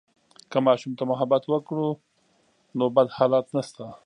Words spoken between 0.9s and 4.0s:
ته محبت وکړو، نو بد حالات نشته.